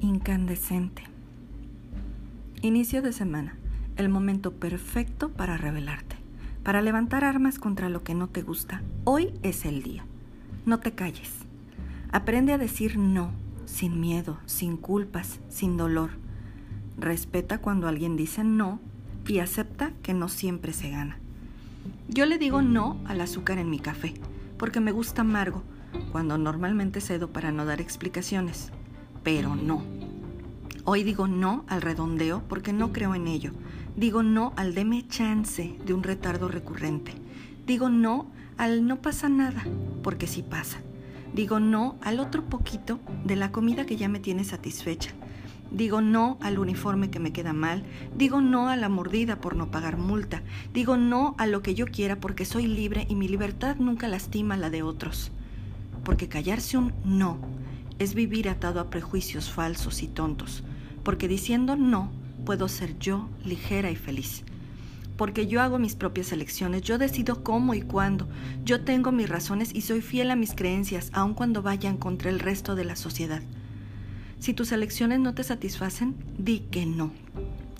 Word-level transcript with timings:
incandescente. 0.00 1.02
Inicio 2.62 3.02
de 3.02 3.12
semana, 3.12 3.56
el 3.96 4.08
momento 4.08 4.52
perfecto 4.52 5.30
para 5.30 5.56
rebelarte, 5.56 6.16
para 6.62 6.82
levantar 6.82 7.24
armas 7.24 7.58
contra 7.58 7.88
lo 7.88 8.02
que 8.02 8.14
no 8.14 8.28
te 8.28 8.42
gusta. 8.42 8.82
Hoy 9.04 9.32
es 9.42 9.64
el 9.64 9.82
día. 9.82 10.04
No 10.66 10.80
te 10.80 10.92
calles. 10.92 11.32
Aprende 12.10 12.52
a 12.52 12.58
decir 12.58 12.98
no, 12.98 13.30
sin 13.64 14.00
miedo, 14.00 14.38
sin 14.46 14.76
culpas, 14.76 15.40
sin 15.48 15.76
dolor. 15.76 16.10
Respeta 16.98 17.58
cuando 17.58 17.88
alguien 17.88 18.16
dice 18.16 18.44
no 18.44 18.80
y 19.26 19.40
acepta 19.40 19.92
que 20.02 20.14
no 20.14 20.28
siempre 20.28 20.72
se 20.72 20.90
gana. 20.90 21.18
Yo 22.08 22.26
le 22.26 22.38
digo 22.38 22.62
no 22.62 23.00
al 23.06 23.20
azúcar 23.20 23.58
en 23.58 23.70
mi 23.70 23.78
café, 23.78 24.14
porque 24.56 24.80
me 24.80 24.92
gusta 24.92 25.22
amargo, 25.22 25.62
cuando 26.12 26.38
normalmente 26.38 27.00
cedo 27.00 27.30
para 27.30 27.52
no 27.52 27.64
dar 27.64 27.80
explicaciones. 27.80 28.72
Pero 29.22 29.56
no. 29.56 29.82
Hoy 30.84 31.02
digo 31.02 31.28
no 31.28 31.64
al 31.68 31.82
redondeo 31.82 32.42
porque 32.48 32.72
no 32.72 32.92
creo 32.92 33.14
en 33.14 33.28
ello. 33.28 33.52
Digo 33.94 34.22
no 34.22 34.52
al 34.56 34.74
deme 34.74 35.06
chance 35.06 35.76
de 35.84 35.92
un 35.92 36.02
retardo 36.02 36.48
recurrente. 36.48 37.12
Digo 37.66 37.90
no 37.90 38.30
al 38.56 38.86
no 38.86 39.02
pasa 39.02 39.28
nada 39.28 39.66
porque 40.02 40.26
sí 40.26 40.42
pasa. 40.42 40.78
Digo 41.34 41.60
no 41.60 41.96
al 42.00 42.20
otro 42.20 42.44
poquito 42.44 43.00
de 43.24 43.36
la 43.36 43.52
comida 43.52 43.84
que 43.84 43.96
ya 43.96 44.08
me 44.08 44.18
tiene 44.18 44.44
satisfecha. 44.44 45.10
Digo 45.70 46.00
no 46.00 46.38
al 46.40 46.58
uniforme 46.58 47.10
que 47.10 47.18
me 47.18 47.32
queda 47.32 47.52
mal. 47.52 47.84
Digo 48.16 48.40
no 48.40 48.68
a 48.68 48.76
la 48.76 48.88
mordida 48.88 49.40
por 49.40 49.56
no 49.56 49.70
pagar 49.70 49.98
multa. 49.98 50.42
Digo 50.72 50.96
no 50.96 51.34
a 51.36 51.46
lo 51.46 51.60
que 51.60 51.74
yo 51.74 51.86
quiera 51.86 52.18
porque 52.18 52.46
soy 52.46 52.66
libre 52.66 53.06
y 53.10 53.14
mi 53.14 53.28
libertad 53.28 53.76
nunca 53.78 54.08
lastima 54.08 54.56
la 54.56 54.70
de 54.70 54.82
otros. 54.82 55.32
Porque 56.02 56.28
callarse 56.28 56.78
un 56.78 56.94
no 57.04 57.36
es 57.98 58.14
vivir 58.14 58.48
atado 58.48 58.80
a 58.80 58.90
prejuicios 58.90 59.50
falsos 59.50 60.02
y 60.02 60.08
tontos. 60.08 60.62
Porque 61.02 61.28
diciendo 61.28 61.76
no 61.76 62.10
puedo 62.44 62.68
ser 62.68 62.98
yo 62.98 63.28
ligera 63.44 63.90
y 63.90 63.96
feliz. 63.96 64.44
Porque 65.16 65.46
yo 65.46 65.60
hago 65.60 65.78
mis 65.78 65.96
propias 65.96 66.30
elecciones, 66.32 66.82
yo 66.82 66.96
decido 66.96 67.42
cómo 67.42 67.74
y 67.74 67.82
cuándo, 67.82 68.28
yo 68.64 68.84
tengo 68.84 69.10
mis 69.10 69.28
razones 69.28 69.74
y 69.74 69.80
soy 69.80 70.00
fiel 70.00 70.30
a 70.30 70.36
mis 70.36 70.54
creencias, 70.54 71.10
aun 71.12 71.34
cuando 71.34 71.60
vayan 71.60 71.96
contra 71.96 72.30
el 72.30 72.38
resto 72.38 72.76
de 72.76 72.84
la 72.84 72.94
sociedad. 72.94 73.42
Si 74.38 74.54
tus 74.54 74.70
elecciones 74.70 75.18
no 75.18 75.34
te 75.34 75.42
satisfacen, 75.42 76.14
di 76.38 76.60
que 76.70 76.86
no. 76.86 77.10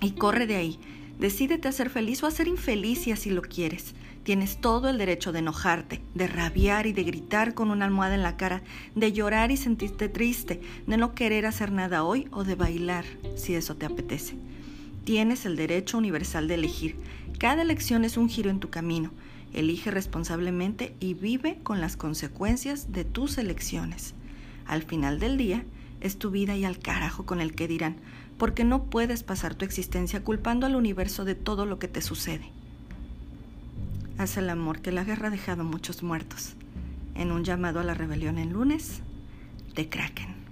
Y 0.00 0.12
corre 0.12 0.46
de 0.46 0.56
ahí. 0.56 0.78
Decídete 1.18 1.66
a 1.66 1.72
ser 1.72 1.90
feliz 1.90 2.22
o 2.22 2.26
a 2.26 2.30
ser 2.30 2.46
infeliz 2.46 3.00
si 3.00 3.12
así 3.12 3.30
lo 3.30 3.42
quieres. 3.42 3.94
Tienes 4.24 4.56
todo 4.56 4.88
el 4.88 4.96
derecho 4.96 5.32
de 5.32 5.40
enojarte, 5.40 6.00
de 6.14 6.26
rabiar 6.26 6.86
y 6.86 6.94
de 6.94 7.04
gritar 7.04 7.52
con 7.52 7.70
una 7.70 7.84
almohada 7.84 8.14
en 8.14 8.22
la 8.22 8.38
cara, 8.38 8.62
de 8.94 9.12
llorar 9.12 9.50
y 9.50 9.58
sentirte 9.58 10.08
triste, 10.08 10.62
de 10.86 10.96
no 10.96 11.14
querer 11.14 11.44
hacer 11.44 11.70
nada 11.70 12.04
hoy 12.04 12.26
o 12.30 12.42
de 12.42 12.54
bailar 12.54 13.04
si 13.36 13.54
eso 13.54 13.76
te 13.76 13.84
apetece. 13.84 14.36
Tienes 15.04 15.44
el 15.44 15.56
derecho 15.56 15.98
universal 15.98 16.48
de 16.48 16.54
elegir. 16.54 16.96
Cada 17.38 17.60
elección 17.60 18.02
es 18.02 18.16
un 18.16 18.30
giro 18.30 18.48
en 18.48 18.60
tu 18.60 18.70
camino. 18.70 19.10
Elige 19.52 19.90
responsablemente 19.90 20.96
y 21.00 21.12
vive 21.12 21.58
con 21.62 21.82
las 21.82 21.98
consecuencias 21.98 22.92
de 22.92 23.04
tus 23.04 23.36
elecciones. 23.36 24.14
Al 24.64 24.84
final 24.84 25.20
del 25.20 25.36
día, 25.36 25.66
es 26.00 26.18
tu 26.18 26.30
vida 26.30 26.56
y 26.56 26.64
al 26.64 26.78
carajo 26.78 27.26
con 27.26 27.42
el 27.42 27.54
que 27.54 27.68
dirán, 27.68 27.96
porque 28.38 28.64
no 28.64 28.84
puedes 28.84 29.22
pasar 29.22 29.54
tu 29.54 29.66
existencia 29.66 30.24
culpando 30.24 30.64
al 30.64 30.76
universo 30.76 31.26
de 31.26 31.34
todo 31.34 31.66
lo 31.66 31.78
que 31.78 31.88
te 31.88 32.00
sucede. 32.00 32.50
Haz 34.16 34.36
el 34.36 34.48
amor 34.48 34.80
que 34.80 34.92
la 34.92 35.02
guerra 35.02 35.28
ha 35.28 35.30
dejado 35.30 35.64
muchos 35.64 36.04
muertos. 36.04 36.54
En 37.16 37.32
un 37.32 37.42
llamado 37.42 37.80
a 37.80 37.84
la 37.84 37.94
rebelión 37.94 38.38
en 38.38 38.52
lunes, 38.52 39.02
de 39.74 39.88
Kraken. 39.88 40.43